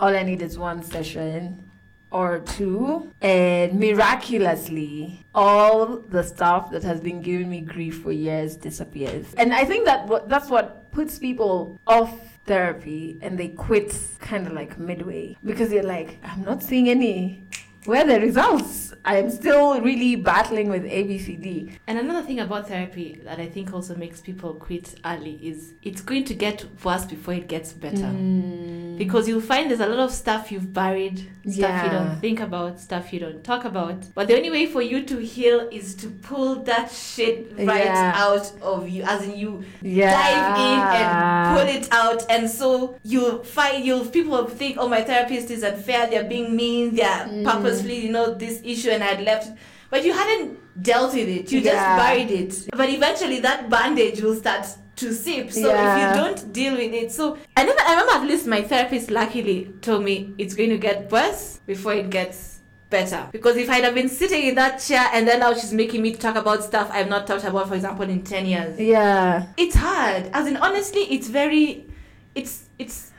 [0.00, 1.69] all I need is one session
[2.10, 8.56] or two, and miraculously, all the stuff that has been giving me grief for years
[8.56, 9.32] disappears.
[9.34, 12.12] And I think that what, that's what puts people off
[12.46, 17.44] therapy and they quit kind of like midway because they're like, I'm not seeing any.
[17.86, 18.92] Where are the results?
[19.02, 21.78] I'm still really battling with ABCD.
[21.86, 26.02] And another thing about therapy that I think also makes people quit early is it's
[26.02, 27.96] going to get worse before it gets better.
[27.96, 28.98] Mm.
[28.98, 32.78] Because you'll find there's a lot of stuff you've buried, stuff you don't think about,
[32.78, 33.96] stuff you don't talk about.
[34.14, 38.12] But the only way for you to heal is to pull that shit right Yeah.
[38.14, 40.12] out of you, as in you yeah.
[40.12, 42.30] dive in and pull it out.
[42.30, 46.06] And so you'll find you'll people will think, oh, my therapist is unfair.
[46.08, 46.94] They're being mean.
[46.94, 47.44] They're Mm.
[47.70, 49.50] Purposefully, you know, this issue, and I'd left.
[49.90, 51.50] But you hadn't dealt with it.
[51.52, 51.72] You Yeah.
[51.72, 52.68] just buried it.
[52.76, 55.50] But eventually, that bandage will start to sip.
[55.52, 56.10] So Yeah.
[56.10, 57.80] if you don't deal with it, so I never.
[57.80, 61.94] I remember at least my therapist luckily told me it's going to get worse before
[61.94, 62.58] it gets
[62.90, 63.26] better.
[63.32, 66.12] Because if I'd have been sitting in that chair and then now she's making me
[66.14, 69.44] talk about stuff I've not talked about, for example, in ten years Yeah.
[69.56, 71.86] it's hard as in honestly it's very
[72.34, 73.09] it's it's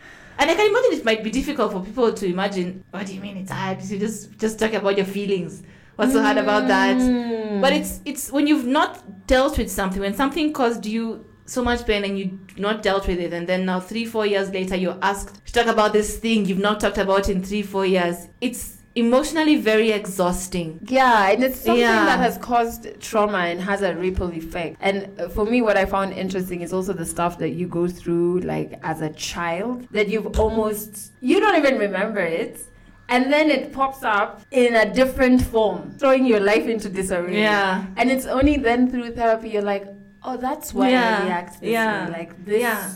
[0.41, 3.21] and i can imagine it might be difficult for people to imagine what do you
[3.21, 5.63] mean it's hard you just just talk about your feelings.
[5.97, 6.97] What's so hard about that?
[6.97, 7.61] Mm.
[7.61, 11.85] but it's it's when you've not dealt with something when something caused you so much
[11.85, 14.97] pain and you not dealt with it and then now three four years later you're
[15.01, 18.80] asked to talk about this thing you've not talked about in three four years it's
[18.95, 22.05] emotionally very exhausting Yeah, and it's something Yeah.
[22.05, 24.77] that has caused trauma and has a ripple effect.
[24.81, 27.87] And uh, for me, what I found interesting is also the stuff that you go
[27.87, 32.59] through, like as a child, that you've almost, you don't even remember it.
[33.07, 37.41] And then it pops up in a different form, throwing your life into disarray.
[37.41, 37.85] Yeah.
[37.97, 39.85] And it's only then through therapy you're like,
[40.23, 41.19] oh, that's why Yeah.
[41.21, 42.05] I react this Yeah.
[42.05, 42.11] way.
[42.11, 42.89] Like this Yeah.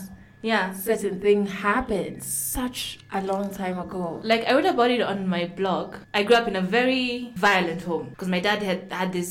[0.50, 2.80] Yeah certain thing happened such
[3.12, 4.20] a long time ago.
[4.22, 5.96] like I wrote about it on my blog.
[6.14, 9.30] I grew up in a very violent home because my dad had had this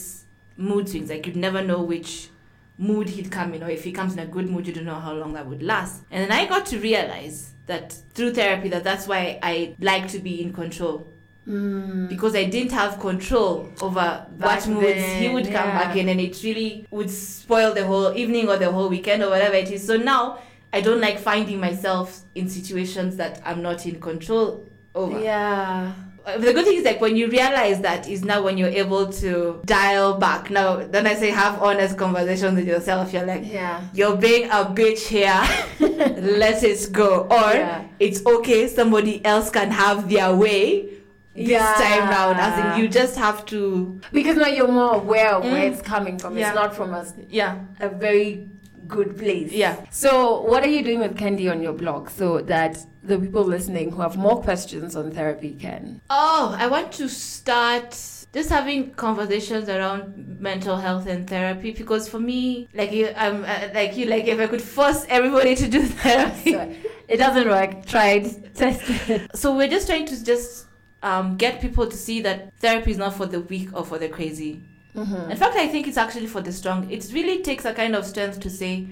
[0.58, 1.10] mood swings.
[1.10, 2.30] Like you'd never know which
[2.78, 5.00] mood he'd come in, or if he comes in a good mood, you don't know
[5.08, 6.04] how long that would last.
[6.12, 10.20] And then I got to realize that through therapy that that's why I like to
[10.20, 11.08] be in control
[11.48, 12.10] Mm.
[12.10, 15.80] because I didn't have control over Back what moods he would come yeah.
[15.84, 19.30] back in, and it really would spoil the whole evening or the whole weekend or
[19.30, 19.86] whatever it is.
[19.86, 20.40] So now
[20.76, 25.18] I don't like finding myself in situations that I'm not in control over.
[25.22, 25.94] Yeah.
[26.26, 29.62] The good thing is like when you realize that is now when you're able to
[29.66, 30.50] dial back.
[30.50, 33.14] Now, then I say have honest conversations with yourself.
[33.14, 33.80] You're like, Yeah.
[33.94, 35.42] you're being a bitch here.
[35.80, 37.22] Let it go.
[37.32, 37.84] Or Yeah.
[38.00, 38.68] it's okay.
[38.68, 40.90] Somebody else can have their way
[41.36, 41.74] this Yeah.
[41.78, 42.38] time round.
[42.40, 44.02] As in, you just have to.
[44.12, 45.72] Because now you're more aware of where Mm.
[45.72, 46.38] it's coming from.
[46.38, 46.48] Yeah.
[46.48, 47.14] It's not from us.
[47.30, 47.60] Yeah.
[47.80, 48.48] a very
[48.88, 49.52] good place.
[49.52, 49.86] Yeah.
[49.92, 53.92] So, what are you doing with Candy on your blog so that the people listening
[53.92, 56.02] who have more questions on therapy can?
[56.10, 57.92] Oh, I want to start
[58.34, 63.70] just having conversations around mental health and therapy because for me, like you, I'm uh,
[63.74, 66.54] like you, like if I could force everybody to do therapy.
[66.54, 66.76] So,
[67.08, 67.86] it doesn't work.
[67.86, 69.30] Tried, tested.
[69.36, 70.66] so we're just trying to just
[71.04, 74.10] um, get people to see that therapy is not for the weak or for the
[74.10, 74.64] crazy.
[74.96, 75.32] Mm-hmm.
[75.32, 76.90] In fact, I think it's actually for the strong.
[76.90, 78.88] It really takes a kind of strength to say,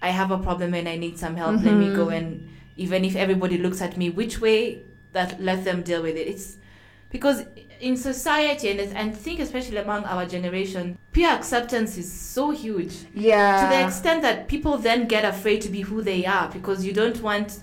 [0.00, 1.62] I have a problem and I need some help.
[1.62, 5.82] Let me go and even if everybody looks at me, which way that let them
[5.82, 6.26] deal with it.
[6.26, 6.56] It's
[7.10, 7.44] because
[7.80, 12.94] in society and and I think especially among our generation, peer acceptance is so huge
[13.14, 13.62] Yeah.
[13.62, 16.92] to the extent that people then get afraid to be who they are because you
[16.92, 17.58] don't want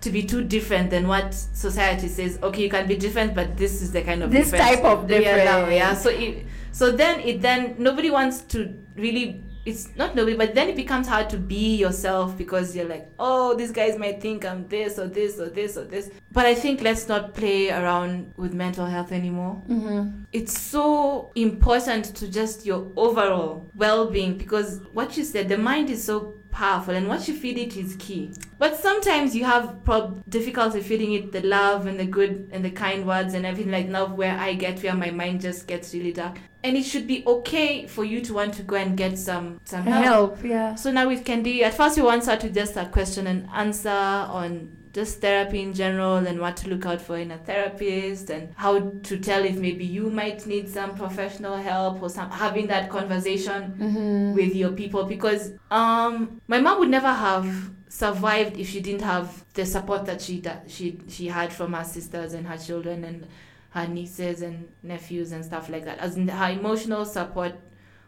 [0.00, 2.38] to be too different than what society says.
[2.42, 4.98] Okay, you can be different, but this is the kind of This difference type of
[4.98, 5.74] allow, difference.
[5.74, 10.54] Yeah, so it, so then it then nobody wants to really it's not nobody, but
[10.54, 14.44] then it becomes hard to be yourself because you're like, oh, these guys might think
[14.44, 16.10] I'm this or this or this or this.
[16.32, 19.62] But I think let's not play around with mental health anymore.
[19.68, 20.24] Mm-hmm.
[20.32, 25.88] It's so important to just your overall well being because what you said, the mind
[25.88, 28.32] is so powerful and what you feed it is key.
[28.58, 32.70] But sometimes you have prob- difficulty feeding it the love and the good and the
[32.70, 36.12] kind words and everything like now where I get where my mind just gets really
[36.12, 36.38] dark.
[36.62, 39.82] And it should be okay for you to want to go and get some some
[39.82, 40.04] help.
[40.04, 40.76] Help, yeah.
[40.76, 43.90] So now with Candy, at first we want her to just a question and answer
[43.90, 48.48] on just therapy in general and what to look out for in a therapist and
[48.56, 52.88] how to tell if maybe you might need some professional help or some having that
[52.88, 54.34] conversation Mm-hmm.
[54.34, 55.04] with your people.
[55.04, 60.20] Because um my mom would never have survived if she didn't have the support that
[60.20, 63.26] she that she she had from her sisters and her children and
[63.70, 65.98] her nieces and nephews and stuff like that.
[65.98, 67.54] As in her emotional support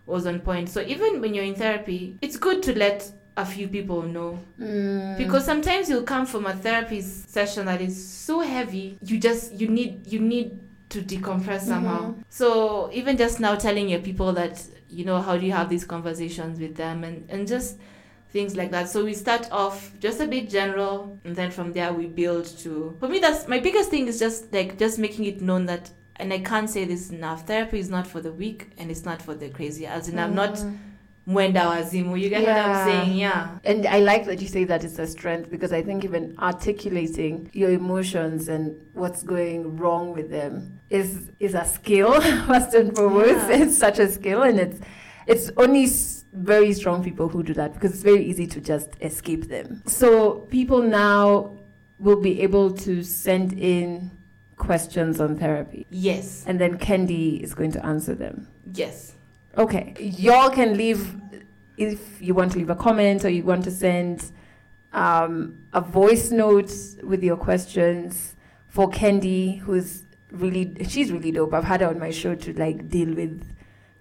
[0.07, 0.69] was on point.
[0.69, 5.19] So even when you're in therapy it's good to let a few people know Mm.
[5.19, 9.69] because sometimes you'll come from a therapy session that is so heavy you just you
[9.69, 12.15] need you need to decompress somehow Mhm.
[12.31, 15.85] so even just now telling your people that you know how do you have these
[15.85, 17.77] conversations with them and and just
[18.33, 21.93] things like that so we start off just a bit general and then from there
[21.93, 25.41] we build to for me that's my biggest thing is just like just making it
[25.41, 27.47] known that and I can't say this enough.
[27.47, 29.85] Therapy is not for the weak and it's not for the crazy.
[29.87, 30.79] As in, I'm not Mhm.
[31.27, 32.17] Mwenda wazimu.
[32.17, 33.19] You get what I'm saying?
[33.19, 33.49] Yeah.
[33.65, 37.51] And I like that you say that it's a strength because I think even articulating
[37.53, 43.49] your emotions and what's going wrong with them is is a skill first and foremost.
[43.51, 43.63] Yeah.
[43.65, 44.81] It's such a skill, and it's
[45.27, 45.89] it's only
[46.33, 49.83] very strong people who do that because it's very easy to just escape them.
[49.87, 51.57] So people now
[51.99, 54.11] will be able to send in
[54.57, 56.45] questions on therapy, Yes.
[56.47, 58.47] and then Kendi is going to answer them.
[58.75, 59.16] Yes.
[59.57, 59.95] Okay.
[59.99, 61.17] Y'all can leave
[61.77, 64.33] if you want to leave a comment or you want to send
[64.93, 68.35] um, a voice note with your questions
[68.69, 71.55] for Kendi, who's really she's really dope.
[71.55, 73.56] I've had her on my show to like deal with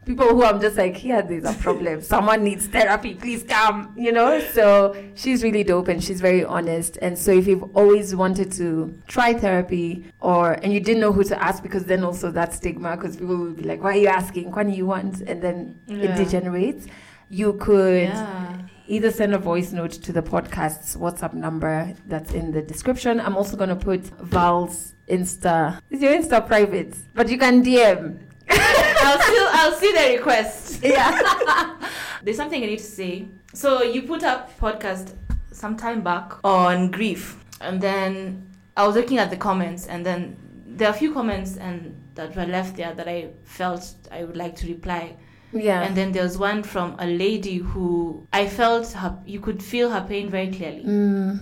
[0.06, 2.02] people who I'm just like, yeah, there's a problem.
[2.02, 3.16] Someone needs therapy.
[3.16, 3.94] Please come.
[3.98, 4.40] You know.
[4.54, 6.98] So she's really dope and she's very honest.
[7.02, 11.24] And so if you've always wanted to try therapy or and you didn't know who
[11.26, 14.08] to ask because then also that stigma because people will be like, why are you
[14.08, 14.52] asking?
[14.52, 15.22] What do you want?
[15.22, 16.14] And then Yeah.
[16.14, 16.88] it degenerates.
[17.30, 18.58] You could Yeah.
[18.88, 23.20] either send a voice note to the podcast's WhatsApp number that's in the description.
[23.20, 25.80] I'm also going to put Val's Insta.
[25.90, 26.96] Is your Insta private?
[27.16, 28.20] But you can DM.
[29.06, 30.84] I'll still I'll see the request.
[30.84, 31.76] Yeah.
[32.24, 33.28] There's something I need to say.
[33.54, 35.14] So you put up podcast
[35.52, 40.38] some time back on grief, and then I was looking at the comments, and then
[40.68, 44.38] there are a few comments and that were left there that I felt I would
[44.38, 45.16] like to reply.
[45.54, 45.84] yeah.
[45.84, 49.90] And then there was one from a lady who I felt her, you could feel
[49.90, 50.84] her pain very clearly.
[50.84, 51.40] Mm.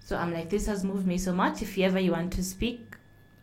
[0.00, 1.62] So I'm like, this has moved me so much.
[1.62, 2.93] If ever you want to speak,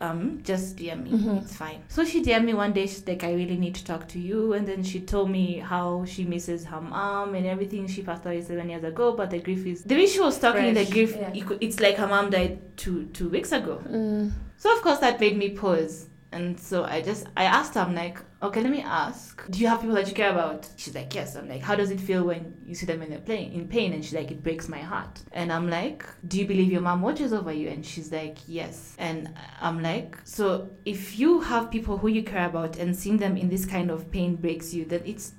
[0.01, 1.11] um, just DM me.
[1.11, 1.41] Mhm.
[1.43, 1.83] It's fine.
[1.87, 2.87] So she DM'd me one day.
[2.87, 4.53] She's like, I really need to talk to you.
[4.53, 7.87] And then she told me how she misses her mom and everything.
[7.87, 10.73] She passed away seven years ago, but the grief is the way she was talking.
[10.73, 11.55] Fresh, The grief, yeah.
[11.61, 13.81] it's like her mom died two two weeks ago.
[13.87, 14.31] Mm.
[14.57, 16.07] So of course that made me pause.
[16.31, 19.47] And so I just I asked her, I'm like, okay, let me ask.
[19.49, 20.67] Do you have people that you care about?
[20.75, 21.35] She's like, yes.
[21.35, 23.93] I'm like, how does it feel when you see them in their pain in pain?
[23.93, 25.21] And she's like, it breaks my heart.
[25.31, 27.69] And I'm like, do you believe your mom watches over you?
[27.69, 28.95] And she's like, yes.
[28.97, 33.37] And I'm like, so if you have people who you care about and seeing them
[33.37, 35.33] in this kind of pain breaks you, then it's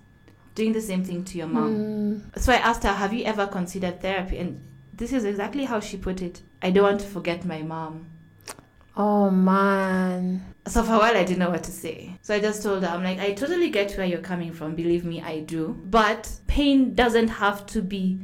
[0.55, 1.75] doing the same thing to your mom.
[1.75, 2.39] Mm.
[2.39, 4.39] So I asked her, have you ever considered therapy?
[4.39, 4.63] And
[4.93, 6.43] this is exactly how she put it.
[6.61, 8.07] I don't want to forget my mom.
[8.97, 10.55] Oh man.
[10.67, 12.17] So for a while, I didn't know what to say.
[12.23, 14.75] So I just told her, I'm like, I totally get where you're coming from.
[14.75, 15.81] Believe me, I do.
[15.91, 18.21] But pain doesn't have to be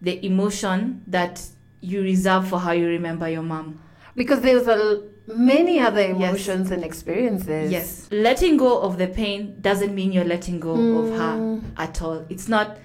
[0.00, 1.42] the emotion that
[1.80, 3.80] you reserve for how you remember your mom.
[4.16, 6.16] Because there's a l- many other Yes.
[6.16, 7.70] emotions and experiences.
[7.70, 8.08] Yes.
[8.10, 11.62] Letting go of the pain doesn't mean you're letting go of her Mm.
[11.76, 12.24] at all.
[12.28, 12.78] It's not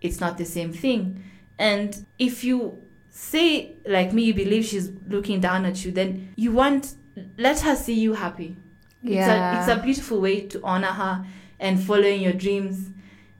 [0.00, 1.22] it's not the same thing.
[1.58, 2.76] And if you
[3.16, 6.94] say like me you believe she's looking down at you, then you want
[7.38, 8.56] let her see you happy.
[9.02, 9.60] Yeah.
[9.60, 11.24] It's a, it's a beautiful way to honor her
[11.60, 12.90] and following your dreams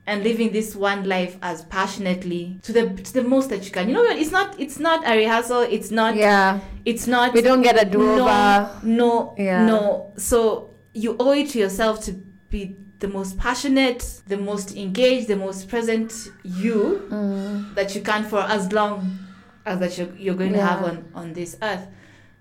[0.07, 3.89] and living this one life as passionately to the to the most that you can.
[3.89, 5.61] You know, it's not it's not a rehearsal.
[5.61, 6.61] It's not yeah.
[6.85, 8.21] it's not We don't get a do over.
[8.23, 9.65] no no Yeah.
[9.65, 10.13] no.
[10.17, 12.13] So you owe it to yourself to
[12.49, 17.75] be the most passionate, the most engaged, the most present you Mm.
[17.75, 19.19] that you can for as long
[19.65, 21.87] as that you're, you're going to have on, on this earth.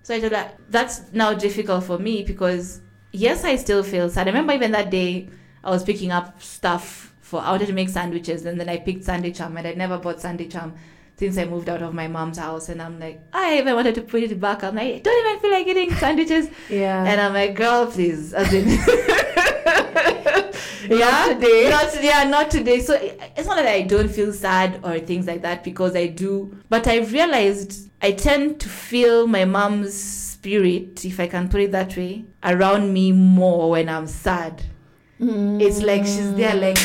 [0.02, 2.80] So I told her that's now difficult for me because
[3.12, 4.28] yes, I still feel sad.
[4.28, 5.28] I remember even that day
[5.62, 9.04] I was picking up stuff for I wanted to make sandwiches, and then I picked
[9.04, 10.74] Sunday Charm, and I never bought Sunday Charm
[11.16, 12.68] since I moved out of my mom's house.
[12.68, 14.62] And I'm like, I even wanted to put it back.
[14.62, 16.48] I'm like, don't even feel like eating sandwiches.
[16.68, 17.02] Yeah.
[17.04, 18.66] And I'm like, girl, please, as in.
[20.88, 21.70] Not today.
[21.70, 22.80] Not yeah, not today.
[22.80, 26.56] So it's not that I don't feel sad or things like that because I do.
[26.68, 31.72] But I've realized I tend to feel my mom's spirit, if I can put it
[31.72, 34.62] that way, around me more when I'm sad.
[35.18, 36.78] It's like she's there, like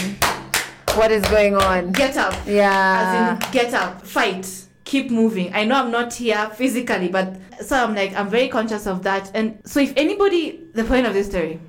[0.95, 1.91] what is going on?
[1.91, 3.35] get up, Yeah.
[3.37, 4.47] as in get up, fight,
[4.85, 5.53] keep moving.
[5.53, 7.35] I know I'm not here physically, but
[7.65, 9.29] so I'm like I'm very conscious of that.
[9.33, 11.59] And so if anybody, the point of this story,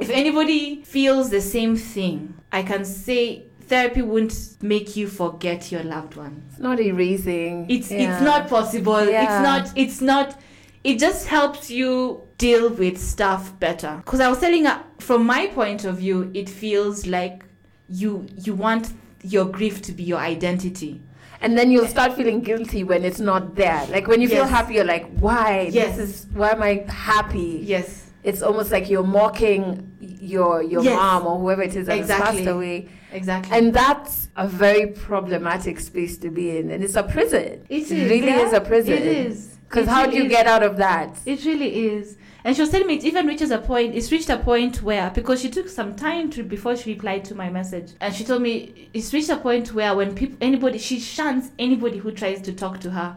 [0.00, 5.82] if anybody feels the same thing, I can say therapy won't make you forget your
[5.82, 6.42] loved one.
[6.50, 7.66] It's not erasing.
[7.68, 8.14] It's Yeah.
[8.14, 9.04] it's not possible.
[9.08, 9.22] Yeah.
[9.22, 9.78] It's not.
[9.78, 10.40] It's not.
[10.82, 14.02] It just helps you deal with stuff better.
[14.04, 17.44] Because I was telling her, from my point of view, it feels like
[17.88, 18.92] you you want
[19.22, 21.00] your grief to be your identity.
[21.40, 23.86] And then you'll start feeling guilty when it's not there.
[23.90, 25.68] Like when you feel happy, you're like, why?
[25.70, 25.96] Yes.
[25.96, 27.60] This is why am I happy?
[27.62, 28.10] Yes.
[28.24, 30.96] It's almost like you're mocking your your Yes.
[30.96, 32.88] mom or whoever it is that has passed away.
[33.12, 33.56] Exactly.
[33.56, 36.70] And that's a very problematic space to be in.
[36.70, 37.64] And it's a prison.
[37.68, 38.46] it really yeah?
[38.46, 38.94] is a prison.
[38.94, 39.58] It is.
[39.68, 40.30] Because It how do you is.
[40.30, 41.16] get out of that?
[41.26, 42.16] It really is.
[42.44, 45.10] And she was telling me it even reaches a point, it's reached a point where,
[45.10, 48.42] because she took some time to before she replied to my message, and she told
[48.42, 52.52] me it's reached a point where when people, anybody, she shuns anybody who tries to
[52.52, 53.16] talk to her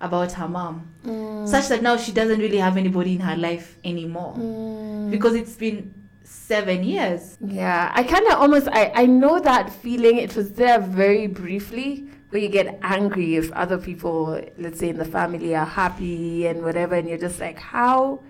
[0.00, 1.46] about her mom, Mm.
[1.48, 5.10] such that now she doesn't really have anybody in her life anymore Mm.
[5.10, 5.92] because it's been
[6.24, 7.36] seven years.
[7.40, 10.16] Yeah, I kind of almost I I know that feeling.
[10.18, 14.96] It was there very briefly where you get angry if other people, let's say in
[14.96, 18.20] the family, are happy and whatever, and you're just like, how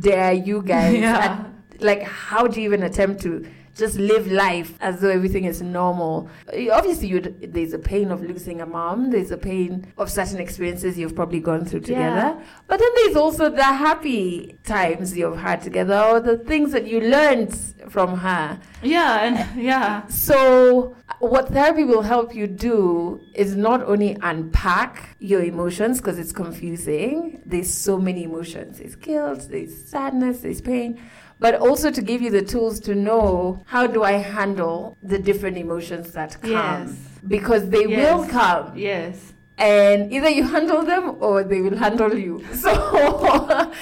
[0.00, 0.94] dare you guys?
[1.00, 1.44] Yeah.
[1.44, 5.60] And, like, how do you even attempt to just live life as though everything is
[5.62, 6.28] normal?
[6.72, 9.10] Obviously, there's a pain of losing a mom.
[9.10, 12.38] There's a pain of certain experiences you've probably gone through together.
[12.38, 12.42] Yeah.
[12.66, 17.00] But then there's also the happy times you've had together, or the things that you
[17.00, 17.54] learned
[17.88, 18.60] from her.
[18.82, 20.06] Yeah, and yeah.
[20.06, 26.32] So, what therapy will help you do is not only unpack your emotions because it's
[26.32, 27.40] confusing.
[27.46, 28.78] There's so many emotions.
[28.78, 31.00] There's guilt, there's sadness, there's pain,
[31.38, 35.56] but also to give you the tools to know how do I handle the different
[35.56, 36.96] emotions that come Yes.
[37.26, 38.18] because they Yes.
[38.18, 39.32] will come Yes.
[39.56, 42.44] and either you handle them or they will handle you.
[42.54, 43.72] So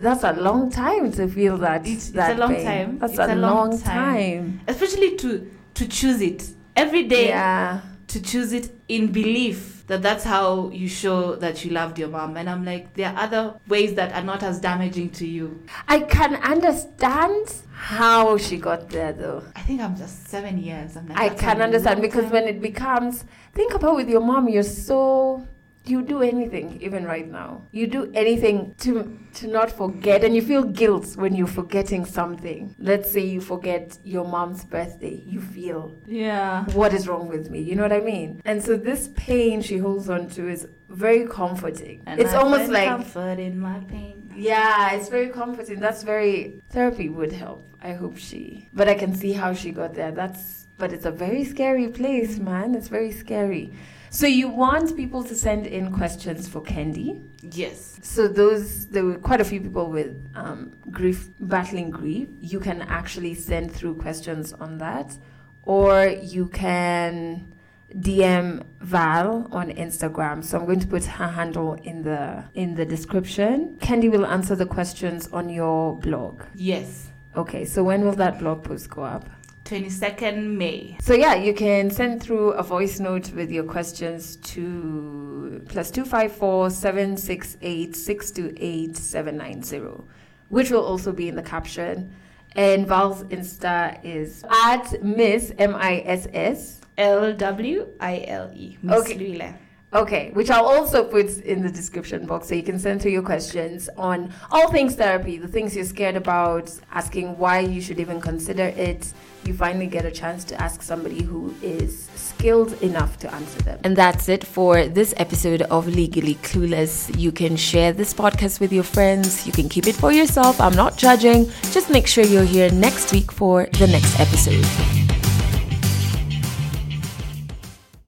[0.00, 1.82] that's a long time to feel that.
[1.82, 2.64] It's- it's that a long pain.
[2.64, 2.98] time.
[2.98, 4.60] That's It's a, a long long time.
[4.68, 6.42] Especially to to choose it
[6.78, 7.28] every day.
[7.28, 7.80] Yeah.
[8.08, 12.36] to choose it in belief that that's how you show that you loved your mom.
[12.36, 15.62] And I'm like, there are other ways that are not as damaging to you.
[15.86, 19.42] I can understand how she got there though.
[19.54, 20.96] I think I'm just seven years.
[20.96, 22.32] I'm like, I can understand because time.
[22.32, 23.24] when it becomes
[23.54, 25.46] think about with your mom, you're so
[25.90, 27.62] you do anything even right now.
[27.72, 32.74] You do anything to to not forget and you feel guilt when you're forgetting something.
[32.78, 35.22] Let's say you forget your mom's birthday.
[35.26, 37.60] You feel yeah, what is wrong with me?
[37.60, 38.40] You know what I mean?
[38.44, 42.02] And so this pain she holds on to is very comforting.
[42.06, 44.30] and it's I almost like comfort in my pain.
[44.36, 45.80] yeah, it's very comforting.
[45.80, 47.64] That's very therapy would help.
[47.82, 48.68] I hope she.
[48.72, 50.10] But I can see how she got there.
[50.12, 52.74] That's but it's a very scary place, man.
[52.74, 53.72] It's very scary.
[54.10, 57.22] So you want people to send in questions for Kendi.
[57.42, 62.28] Yes, So those there were quite a few people with um, grief battling grief.
[62.40, 65.16] You can actually send through questions on that,
[65.62, 67.52] or you can
[67.94, 70.44] DM Val on Instagram.
[70.44, 73.76] So I'm going to put her handle in the in the description.
[73.80, 76.42] Kendi will answer the questions on your blog.
[76.54, 77.08] yes.
[77.36, 79.28] Okay, so when will that blog post go up?
[79.68, 80.96] 22nd May.
[81.02, 86.06] So yeah, you can send through a voice note with your questions to plus two
[86.06, 90.04] five four seven six eight six two eight seven nine zero,
[90.48, 92.14] which will also be in the caption.
[92.56, 96.80] And Val's Insta is at Miss M I S S.
[96.96, 98.78] L W I L E.
[98.88, 99.18] Okay.
[99.18, 99.54] Lule.
[99.94, 103.22] Okay, which I'll also put in the description box so you can send through your
[103.22, 108.20] questions on all things therapy, the things you're scared about, asking why you should even
[108.20, 109.12] consider it.
[109.44, 113.80] You finally get a chance to ask somebody who is skilled enough to answer them.
[113.82, 117.18] And that's it for this episode of Legally Clueless.
[117.18, 120.60] You can share this podcast with your friends, you can keep it for yourself.
[120.60, 121.50] I'm not judging.
[121.70, 124.97] Just make sure you're here next week for the next episode.